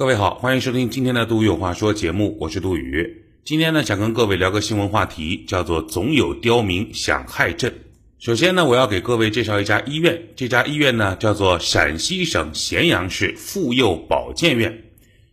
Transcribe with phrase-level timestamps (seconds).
[0.00, 3.22] 各位好，欢迎收听今天的杜宇有话说节目，我是杜宇。
[3.44, 7.70] 今天呢，想跟各位聊个新闻话题，叫做“总有刁民想害朕”。
[8.18, 14.84] 首先呢，我要给各位介绍一家医院，这家医院呢叫做陕西省咸阳市妇幼保健院。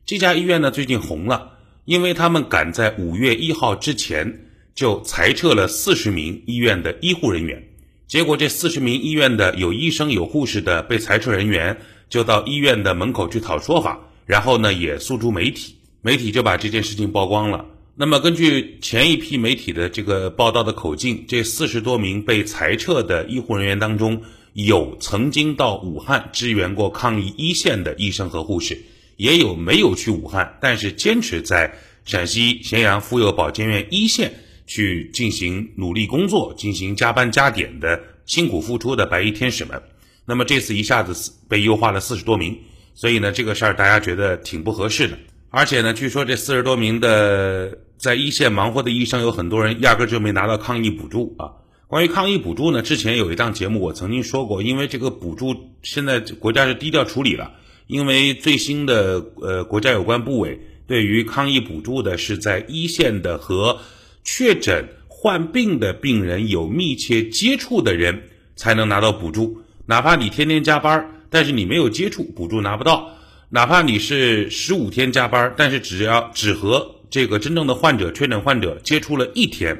[0.05, 1.49] 这家医院呢最近红了，
[1.85, 7.65] 因为他们赶在五月一号之前就裁撤了四十名医院的医护人员。
[8.05, 11.77] 结果这四十名医院的有医生有护士的被裁撤人员，
[12.09, 13.97] 就到医院的门口去讨说法，
[14.27, 15.73] 然后呢也诉诸媒体，
[16.03, 17.65] 媒体就把这件事情曝光了。
[17.95, 24.21] 那么根据前一批媒体的这个报道的口径，这四十多名被裁撤的医护人员当中，
[24.53, 28.77] 有曾经到武汉支援过抗疫一线的医生和护士，
[29.15, 31.73] 也有没有去武汉，但是坚持在
[32.05, 34.31] 陕西咸阳妇幼保健院一线。
[34.69, 39.81] 去进行努力工作、进行加班加点的辛苦付出的白衣天使们，
[40.25, 42.59] 那么这次一下子被优化了四十多名，
[42.97, 45.15] 所以呢，这个事儿大家觉得挺不合适的。
[45.51, 51.51] 而且呢，据说这四十多名的在一线忙活的医生，有很多人压根就没拿到抗疫补助啊。
[51.85, 57.51] 关于抗疫补助呢，之前有一档节目我曾经说过，因为这个补助现在国家是低调处理了，
[57.85, 63.79] 因为最新的呃国家有关部委对于抗疫补助的是在一线的和。
[64.29, 68.23] 确诊患病的病人有密切接触的人
[68.57, 73.09] 才能拿到补助，哪怕你天天加班，但是你没有接触，补助拿不到；
[73.49, 79.77] 哪怕你是十五天加班，但是只要只和这个真正的患者、确诊患者接触了一天，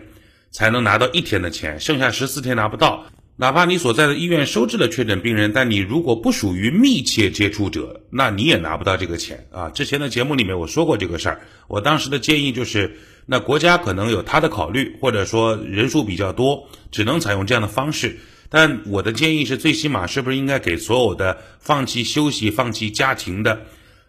[0.52, 3.06] 才能拿到一天的钱，剩下十四天拿不到。
[3.40, 9.70] 哪怕你所在的医院收治了确诊病人，但你如果不属于密切接触者，那你也拿不到这个钱啊！
[9.70, 18.18] 之前的节目里面我说过这个事儿，我当时的建议就是，那国家可能有他的考虑，或者说人数比较多，只能采用这样的方式。
[18.50, 23.62] 但我的建议是，最起码是不是应该给所有的放弃休息、放弃家庭的，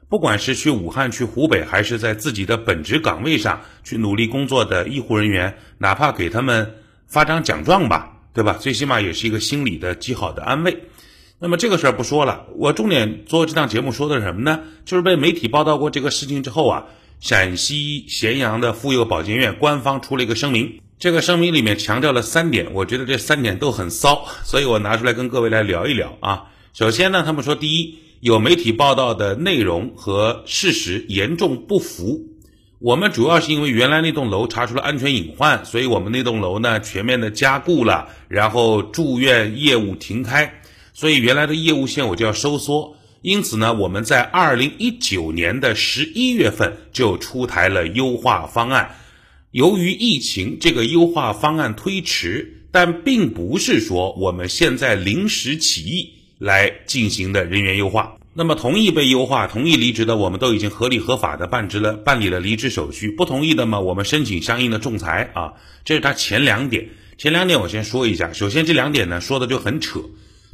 [0.09, 6.75] 不管是去武汉、去湖北，还是在自己的本职岗位上去努力工作的医护人员，哪怕给他们
[7.07, 8.15] 发张奖状吧。
[8.35, 8.53] 对吧？
[8.53, 10.85] 最起码也是一个心理的极好的安慰。
[11.41, 14.61] 那么这个事儿不说了，我重点做这档节目说的是什么呢？
[14.85, 16.85] 就是被媒体报道过这个事情之后啊，
[17.19, 26.47] 陕西咸阳的妇幼保健院官方出了一个声明，这个声明里面强调了三点，我觉得这三点都很骚，所以我拿出来跟各位来聊一聊啊。
[26.73, 32.27] 首先呢，他们说第一，有媒体报道的内容和事实严重不符。
[32.81, 40.61] 我们主要是因为原来那栋楼查出了安全隐患，所以我们那栋楼呢全面的加固了，然后住院业务停开，
[40.93, 42.97] 所以原来的业务线我就要收缩。
[43.23, 48.97] 因此呢，我们在二零一九年的十一月份就出台了优化方案。
[49.51, 58.19] 由于疫情，这个优化方案推迟，但并不是说我们现在临时起意来进行的人员优化。
[58.35, 65.55] 那么同意被优化、同意离职的，我们都已经合理合法的办职了、办理了离职手续；不同意的嘛，我们申请相应的仲裁啊。
[65.83, 68.35] 这是他前两点，前两点我先说一下。
[68.35, 70.01] 首先这两点呢，说的就很扯。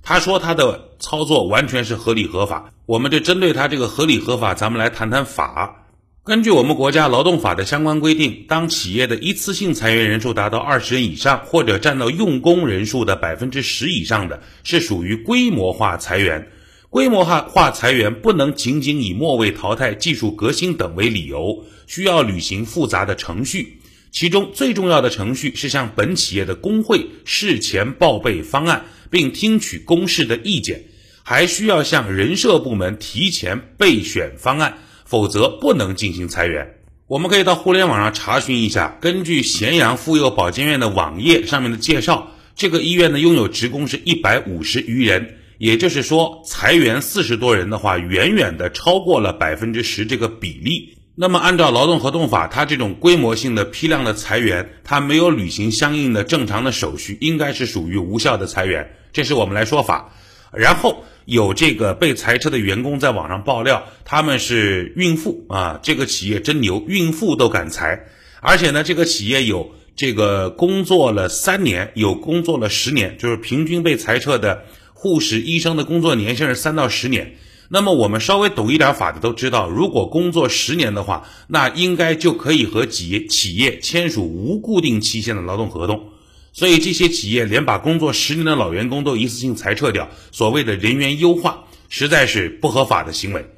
[0.05, 5.84] 他说他的操作完全是合理合法，我们就针对他这个合理合法，咱们来谈谈法。
[6.25, 16.49] 根据我们国家劳动法的相关规定，当企业的一次性裁员人数达到二十人以上，或者占到用工人数的百分之十以上的，是属于规模化裁员。
[16.89, 23.79] 规模化化裁员不能仅仅以末位淘汰、技术革新等为理由，需要履行复杂的程序。
[24.11, 30.85] 其中最重要的程序是向本企业的工会事前报备方案，并听取公示的意见，
[31.23, 36.75] 还需要向人社部门提前备选方案，否则不能进行裁员。
[37.07, 45.37] 我们可以到互联网上查询一下，根据咸阳妇幼保健院的网页上面的介绍，这个医院呢拥有职工是一百五十余人。
[45.59, 50.97] 也就是说，裁员四十多人的话，远远的超过了百分之十这个比例。
[51.15, 58.97] 那么，按照劳动合同法，它这种规模性的批量的裁员，它没有履行相应的正常的手续，应该是属于无效的裁员。
[59.13, 60.13] 这是我们来说法。
[60.57, 68.07] 然后有这个被裁撤的员工在网上爆料，他们是孕妇啊，这个企业真牛，孕妇都敢裁。
[68.41, 74.65] 而且呢，这个企业有这个工作了三年，有工作了十年，就是平均被裁撤的。
[74.97, 77.35] 护士、医生的工作年限是三到十年。
[77.69, 86.09] 那么我们稍微懂一点法的都知道，如果工作十年的话，那应该就可以和企业企业签署无固定期限的劳动合同。
[86.55, 93.51] 所以这些企业连把工作十年的老员工都一次性裁撤掉，所谓的人员优化，实在是不合法的行为。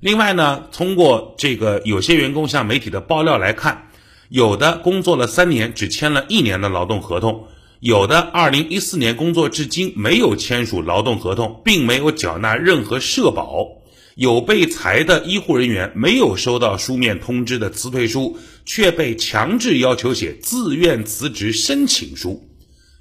[0.00, 3.88] 另外呢，通过这个有些员工向媒体的爆料来看，
[4.28, 7.46] 有的工作了三年，只签了一年的劳动合同。
[7.80, 13.81] 有的，二零一四年工作至今没有签署劳动合同，并没有缴纳任何社保。
[14.14, 18.36] 有被裁的医护人员没有收到书面通知的辞退书，
[18.66, 22.48] 却被强制要求写自愿辞职申请书。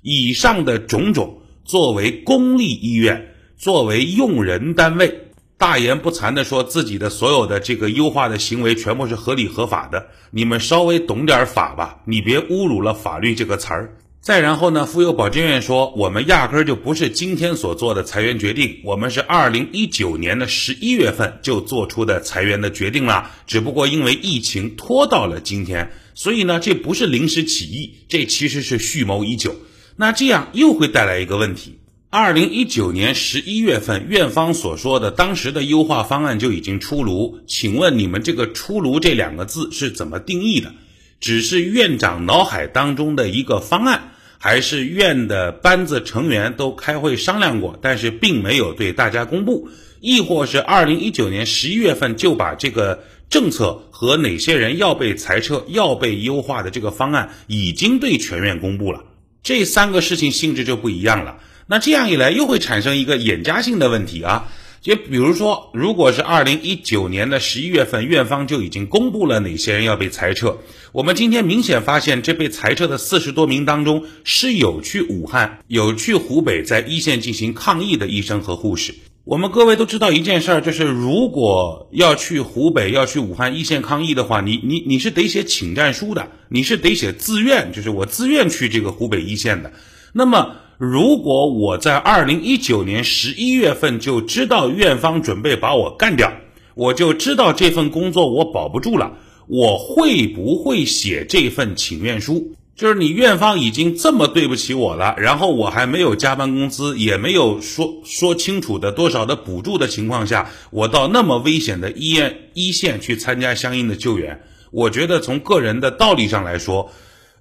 [0.01, 5.27] 以上的种种，作为公立医院，作为用人单位。
[5.57, 13.97] 大言不惭地说自己的所有的这个优化的行为全部是合理合法的，你们稍微懂点法吧，你别侮辱了法律这个词儿。
[14.21, 29.56] 再然后呢，妇幼保健院说，我们压根儿就不是今天所做的裁员决定，我们是二零一九年的十一月份就做出的裁员的决定了，只不过因为疫情拖到了今天，所以呢，这不是临时起意，这其实是蓄谋已久。
[29.95, 31.79] 那这样又会带来一个问题。
[32.12, 37.39] 二零一九年十一月份，院方所说的当时的优化方案就已经出炉。
[37.47, 40.75] 请问你们这个“出炉”这两个字是怎么定义的？
[41.19, 44.10] 只是院长脑海当中的一个方案，
[44.43, 49.69] 还是院的班子成员都开会商量过，但是并没有对大家公布？
[49.99, 59.03] 亦或是二零一九年十一月份就把这个政策和哪些人要被裁撤、要被优化的这个方案已经对全院公布了？
[59.43, 61.38] 这三个事情性质就不一样了。
[61.67, 64.51] 那这样一来，又会产生一个眼加性的问题啊！
[64.81, 70.57] 就比如说，如果是二零一九年的十一月份，院方就已经公布了哪些人要被裁撤，
[70.91, 78.95] 我们今天明显发现，这被裁撤的四十多名当中，是有去武汉、有去湖北在一线进行抗疫的医生和护士。
[79.23, 89.71] 我们各位都知道一件事儿，就是如果要去湖北、要去武汉一线抗疫的话，你你你是得写请战书的，你是得写自愿，就是我自愿去这个湖北一线的。
[90.13, 96.33] 那么，如果我在二零一九年十一月份就知道院方准备把我干掉，
[96.73, 99.11] 我就知道这份工作我保不住了，
[99.45, 102.55] 我会不会写这份请愿书？
[102.75, 114.41] 就是你院方已经这么对不起我了，然后我还没有加班工资，也没有说说清楚的多少的补助的情况下，我到那么危险的医院一线去参加相应的救援，
[114.71, 116.91] 我觉得从个人的道理上来说，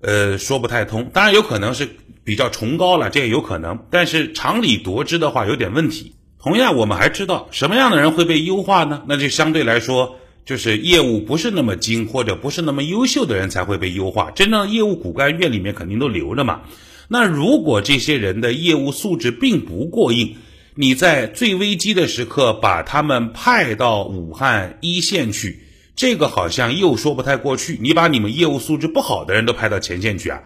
[0.00, 1.10] 呃，说不太通。
[1.12, 1.88] 当然有可能是。
[2.22, 6.14] 比较崇高了，这也有可能，但是常理夺之的话有点问题。
[6.38, 9.02] 同样，我们还知道什么样的人会被优化呢？
[9.08, 14.30] 那就相对来说，就是业务不是那么精或者不是那么优秀的人才会被优化。
[14.32, 16.60] 真正的业务骨干院里面肯定都留着嘛。
[17.08, 20.36] 那如果这些人的业务素质并不过硬，
[20.76, 25.58] 你在最危机的时刻把他们派到武汉一线去，
[25.96, 27.78] 这个好像又说不太过去。
[27.80, 30.40] 你把你们业务素质不好的人都派到前线去啊？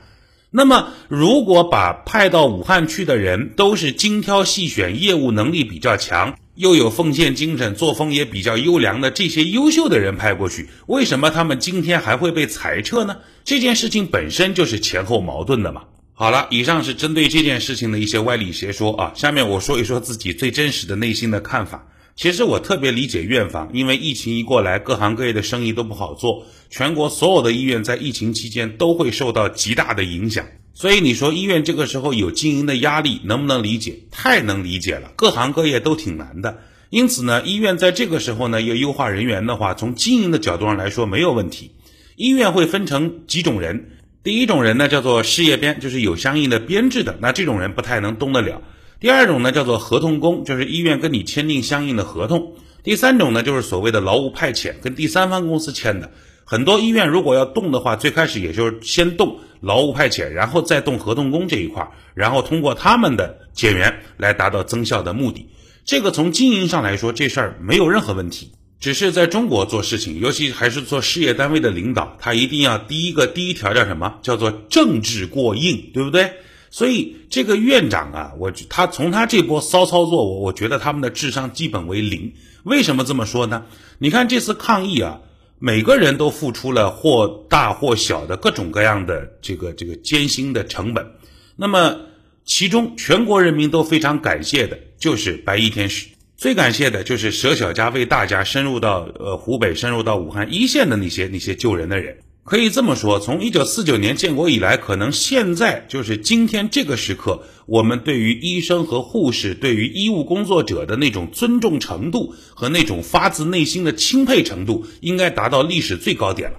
[0.57, 13.17] 那么，如果把派到武汉去的人都是精挑细选、业务能力比较强、又有奉献精神、作风也比较优良的这些优秀的人派过去，为什么他们今天还会被裁撤呢？
[13.45, 15.83] 这件事情本身就是前后矛盾的嘛。
[16.13, 19.13] 好了，以上是针对这件事情的一些歪理邪说啊。
[19.17, 21.89] 下面我说一说自己最真实的内心的看法。
[22.17, 30.47] 其实我特别理解院方，因为疫情一过来，各行各业的生意都不好做，全国所有的医院在疫情期间都会受到极大的影响。
[30.75, 33.99] 所以你说医院这个时候有经营的压力，能不能理解？
[34.13, 36.59] 太能理解了，各行各业都挺难的。
[36.91, 41.73] 因此呢，医院在这个时候呢要优化人员的话，从经营的角度上来说没有问题。
[42.15, 43.91] 医院会分成几种人，
[44.23, 48.63] 第一种人呢叫做事业编，就是有相应的编制的，那这种人不太能动得了。
[49.01, 52.55] 第二种呢叫做合同工，就是医院跟你签订相应的合同。
[52.83, 56.11] 第三种呢就是所谓的劳务派遣，跟第三方公司签的。
[56.45, 65.49] 很多医院如果要动的话，最开始也就是先动劳务派遣，然后再动合同工这一块，然后通过他们的减员来达到增效的目的。
[65.87, 68.53] 这个从经营上来说，这事儿没有任何问题。
[68.81, 74.19] 只是在中国做事情，尤其还是做事业单位的领导，他一定要第一个第一条叫什么？
[74.21, 76.31] 叫做政治过硬，对不对？
[76.75, 82.33] 所以这个院长啊，我他从他这波骚操作，我我觉得他们的智商基本为零。
[82.65, 83.67] 为什么这么说呢？
[83.99, 85.21] 你看这次抗议啊，
[85.61, 91.07] 每个人都付出了或大或小的各种各样的这个这个艰辛的成本。
[91.55, 91.97] 那么
[92.45, 102.19] 其中全国人民都非常感谢的就是白衣天使，最感谢的就是舍小家为大家深入到呃湖北、深入到武汉一线的那些那些救人的人。
[102.45, 116.59] 可以这么说，从一九四九年建国以来，可能现在就是今天这个时刻，我们对于医生和护士、对于医务工作者的那种尊重程度和那种发自内心的钦佩程度，应该达到历史最高点了。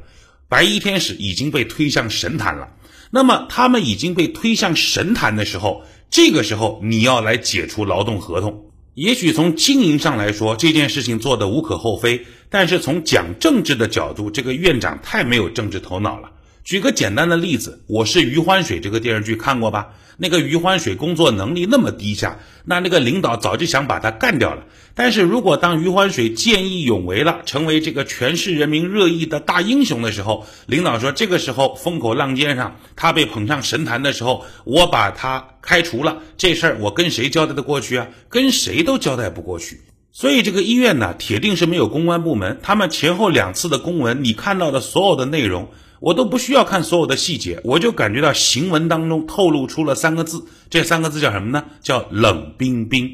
[0.50, 2.70] 白衣天使已经被推向神坛了。
[3.12, 8.72] 那么他们已经被推向神坛的时候，这个时候你要来解除劳动合同。
[8.96, 16.32] 也许从经营上来说，这件事情做得无可厚非，但是从讲政治的角度，这个院长太没有政治头脑了。
[16.64, 19.90] 举个简单的例子，《我是余欢水》这个电视剧看过吧？
[20.18, 24.64] 那个余欢水工作能力那么低下，那那个领导早就想把他干掉了。
[24.94, 38.08] 但是如果当余欢水见义勇为了，成为这个全市人民热议的大英雄的时候，领导说这个时候风口浪尖上，他被捧上神坛的时候，我把他开除了，这事儿我跟谁交代的过去啊？
[38.30, 39.82] 跟谁都交代不过去。
[40.14, 45.70] 所以这个医院呢，铁定是没有公关部门，他们前后两次的公文，你看到的所有的内容。
[46.00, 51.66] 我都不需要看所有的细节，我就感觉到行文当中透露出了三个字，这三个字叫什么呢？
[51.82, 53.10] 叫冷冰冰。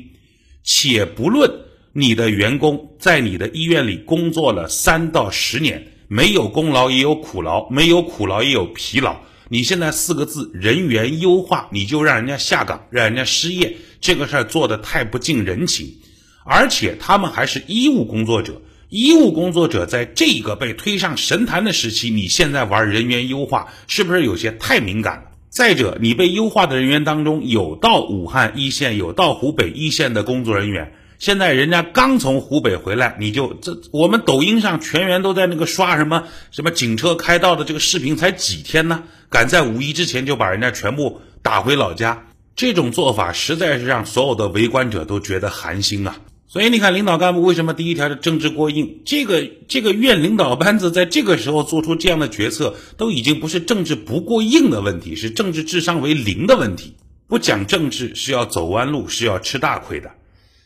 [0.64, 1.52] 且不论
[1.94, 9.16] 你的员工在你的医院里工作了三到十年，没有功劳也有苦劳，没有苦劳也有疲劳。
[9.50, 15.94] 你现在四个字人员优化，你就让人家下岗，让人家失业，这个事儿做的太不近人情，
[16.46, 18.62] 而且他们还是医务工作者。
[18.92, 25.24] 医务工作者在这个被推上神坛的时期，你现在玩人员优化，是不是有些太敏感了？
[25.50, 39.04] 再者，你被优化的人员当中，有到武汉一线、有到湖北一线的工作人员，现在人家刚从湖北回来，你就这我们抖音上全员都在那个刷什么什么警车开道的这个视频，才几天呢？
[39.30, 42.26] 赶在五一之前就把人家全部打回老家，
[42.58, 46.18] 这种做法实在是让所有的围观者都觉得寒心啊！
[46.52, 49.04] 所以你看，领导干部为什么第一条是政治过硬？
[49.06, 56.98] 这个这个院领导班子在这个时候做出这样的决策，都已经不是政治不过硬的问题，是政治智商为零的问题。
[57.26, 60.12] 不讲政治是要走弯路，是要吃大亏的。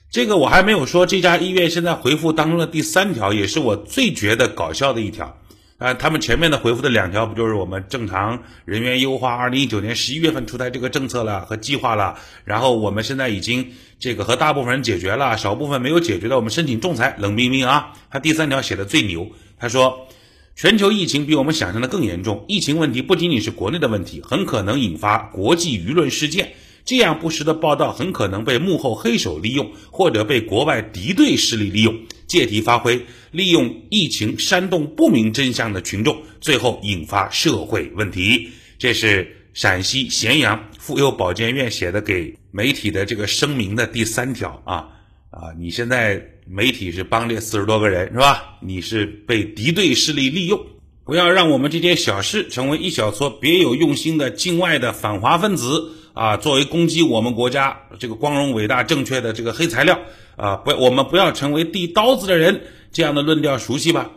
[0.09, 5.37] 这个我还没有说，这家医院现在回复当中的第三条，也是我最觉得搞笑的一条。
[5.77, 17.17] 啊，他们前面的回复的两条不就是我们正常人员优化，二零一九年十一月份出台这个政策了和计划了，然后我们现在已经这个和大部分人解决了，少部分没有解决的，我们申请仲裁。
[17.19, 19.29] 冷冰冰啊，他第三条写的最牛，
[19.59, 20.07] 他说，
[20.55, 26.53] 全球疫情比我们想象的更严重，疫情问题不仅仅是国内的问题，很可能引发国际舆论事件。
[26.85, 38.49] 这样不实的报道很可能被幕后黑手利用，或者被国外敌对势力利用，借题发挥，利用疫情煽动不明真相的群众，最后引发社会问题。
[38.77, 44.87] 这是陕西咸阳妇幼保健院写的给媒体的这个声明的第三条啊
[45.31, 45.49] 啊！
[45.57, 48.59] 你现在媒体是帮这四十多个人是吧？
[48.61, 50.63] 你是被敌对势力利用，
[51.03, 55.91] 不要让我们这件小事成为一小撮别有用心的境外的反华分子。
[56.15, 59.99] 啊，作为攻击我们国家这个光荣、伟大、正确的这个黑材料
[60.37, 64.09] 啊，不，我们不要成为递刀子的人，这样的论调熟悉吧？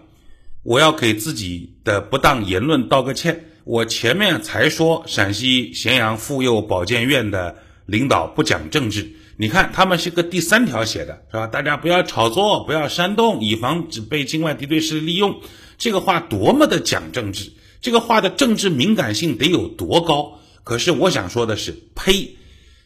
[0.63, 3.47] 我要给自己的不当言论道个歉。
[3.65, 11.47] 我前面才说陕西咸阳妇幼保健院的领导不讲政治，你看他们是个第三条写的，是吧？
[11.49, 15.41] 大家不要炒作，不要煽动，以防止被境外敌对势力利用。
[15.77, 20.39] 这个话多么的讲政治，这个话的政治敏感性得有多高？
[20.69, 22.37] 可是我想说的是，呸，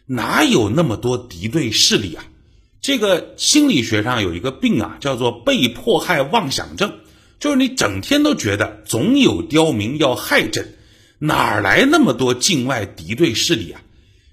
[0.06, 2.24] 哪有那么多敌对势力啊？
[2.80, 6.92] 这个心理学上有一个病啊，叫做被迫害妄想症，
[7.40, 10.76] 就是你整天都觉得总有刁民要害朕，
[11.18, 13.82] 哪来那么多境外敌对势力啊？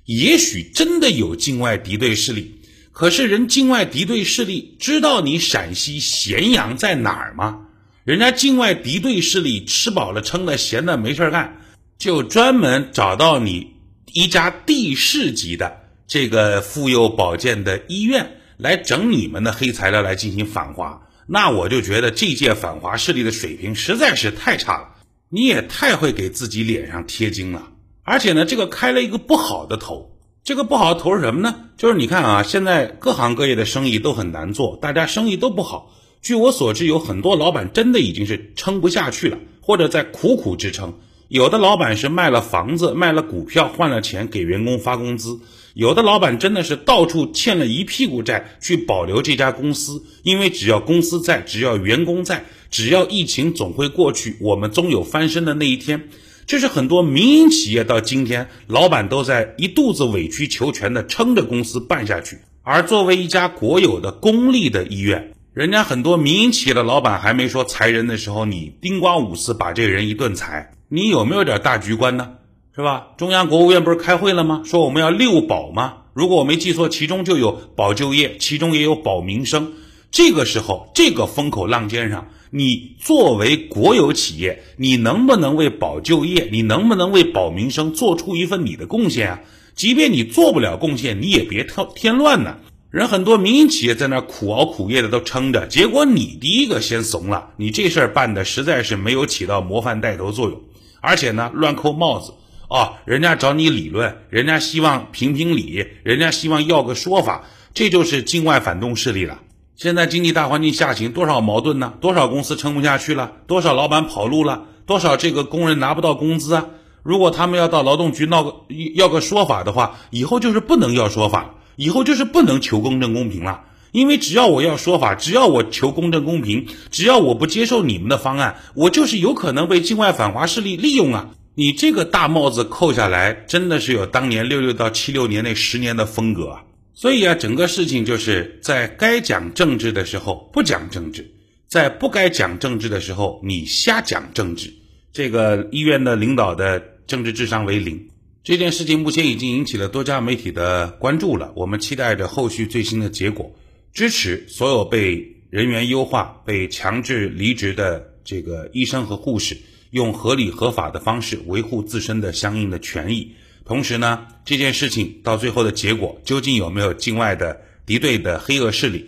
[0.05, 7.65] 也许真的有境外敌对势力，可是人境外敌对势力知道你陕西咸阳在哪儿吗？
[8.03, 11.55] 人家境外敌对势力吃饱了撑的，闲的没事干。
[11.99, 13.75] 就专门找到你
[14.13, 24.95] 一家地市级的这个妇幼保健的医院来整你们的黑材料来进行反华，那我就觉得这届反华势力的水平实在是太差了。
[25.27, 27.67] 你也太会给自己脸上贴金了，
[28.03, 30.15] 而且呢，这个开了一个不好的头。
[30.41, 31.65] 这个不好的头是什么呢？
[31.77, 35.93] 就是你看啊，现在各行各业的生意都很难做，大家生意都不好。
[36.21, 40.97] 据我所知，有很多老板真的已经是撑不下去了，或者在苦苦支撑。
[41.29, 45.39] 有的老板是卖了房子、卖了股票换了钱给员工发工资，
[45.75, 56.09] 有的老板真的是到处欠了一屁股债去保留这家公司，因为只要公司在，只要员工在，只要疫情总会过去，我们终有翻身的那一天。
[56.47, 70.71] 这是很多民营企业到今天，老板都在一肚子委曲求全的撑着公司办下去，而作为一家国有的公立的医院，人家很多民营企业的老板还没说裁人的时候，你叮咣五四把这个人一顿裁。
[70.91, 72.31] 你有没有点大局观呢？
[72.75, 73.09] 是吧？
[73.15, 74.63] 中央国务院不是开会了吗？
[74.65, 75.97] 说我们要六保吗？
[76.13, 79.73] 如果我没记错，其中就有保就业，其中也有保民生。
[80.09, 89.41] 这个时候，这个风口浪尖上，你作为国有企业，你能不能为保就业，你能不能为保民生做出一份你的贡献啊？
[89.75, 92.57] 即便你做不了贡献，你也别添添乱呢。
[92.89, 100.59] 人很多民营企业在那苦熬苦业的都撑着，结果你第一个先怂了，你这事儿办的实在是没有起到模范带头作用。
[101.01, 102.33] 而且呢，乱扣帽子，
[102.67, 109.39] 啊，人家找你理论，人家希望评评理，人家希望要个说法，这就是境外反动势力了。
[109.75, 111.93] 现在经济大环境下行，多少矛盾呢？
[112.01, 113.31] 多少公司撑不下去了？
[113.47, 114.63] 多少老板跑路了？
[114.85, 116.65] 多少这个工人拿不到工资啊？
[117.01, 118.53] 如果他们要到劳动局闹个
[118.95, 123.61] 要个说法的话，以后就是不能要说法，以后就是不能求公正公平了。
[123.91, 131.31] 因为只要我要说法，只要我求公正公平，只要我不接受你们的方案，我就是有可能被境外反华势力利用啊！
[131.55, 136.63] 你这个大帽子扣下来，真的是有当年六六到七六年那十年的风格啊！
[136.93, 141.29] 所以啊，整个事情就是在该讲政治的时候不讲政治，
[141.67, 144.73] 在不该讲政治的时候你瞎讲政治。
[145.11, 148.07] 这个医院的领导的政治智商为零，
[148.43, 151.51] 这件事情目前已经引起了多家媒体的关注了。
[151.55, 153.51] 我们期待着后续最新的结果，
[153.99, 159.57] 支持所有被人员优化、被强制离职的这个医生和护士，
[159.91, 163.33] 用合理合法的方式维护自身的相应的权益。
[163.65, 169.05] 同时呢，这件事情到最后的结果究竟有没有境外的敌对的黑恶势力？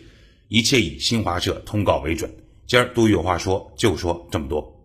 [0.50, 2.30] 一切以新华社通告为准。
[2.68, 4.81] 今儿都有话说，就说这么多。